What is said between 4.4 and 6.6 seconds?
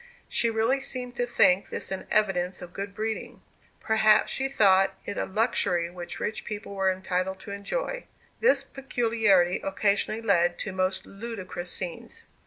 thought it a luxury which rich